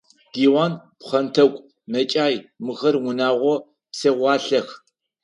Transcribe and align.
Диван, 0.33 0.73
пхъэнтӏэкӏу, 0.99 1.65
мэкӏай– 1.91 2.35
мыхэр 2.65 2.95
унэгъо 3.07 3.55
псэуалъэх. 3.91 4.67